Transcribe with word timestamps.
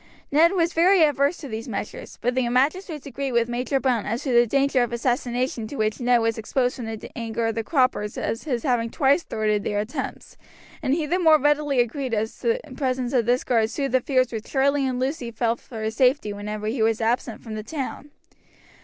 Ned 0.31 0.53
was 0.53 0.73
very 0.73 1.03
averse 1.03 1.37
to 1.37 1.47
these 1.47 1.67
measures, 1.67 2.17
but 2.21 2.33
the 2.33 2.49
magistrates 2.49 3.05
agreed 3.05 3.33
with 3.33 3.47
Major 3.47 3.79
Browne 3.79 4.07
as 4.07 4.23
to 4.23 4.33
the 4.33 4.47
danger 4.47 4.81
of 4.81 4.91
assassination 4.91 5.67
to 5.67 5.75
which 5.75 5.99
Ned 5.99 6.21
was 6.21 6.39
exposed 6.39 6.75
from 6.77 6.85
the 6.87 7.11
anger 7.15 7.45
of 7.45 7.53
the 7.53 7.63
croppers 7.63 8.17
at 8.17 8.41
his 8.41 8.63
having 8.63 8.89
twice 8.89 9.21
thwarted 9.21 9.63
their 9.63 9.77
attempts, 9.77 10.37
and 10.81 10.95
he 10.95 11.05
the 11.05 11.19
more 11.19 11.39
readily 11.39 11.79
agreed 11.79 12.15
as 12.15 12.33
the 12.39 12.59
presence 12.75 13.13
of 13.13 13.27
this 13.27 13.43
guard 13.43 13.69
soothed 13.69 13.93
the 13.93 14.01
fears 14.01 14.31
which 14.31 14.45
Charlie 14.45 14.87
and 14.87 14.99
Lucy 14.99 15.29
felt 15.29 15.59
for 15.59 15.83
his 15.83 15.97
safety 15.97 16.33
whenever 16.33 16.65
he 16.65 16.81
was 16.81 16.99
absent 16.99 17.43
from 17.43 17.53
the 17.53 17.61
town. 17.61 18.09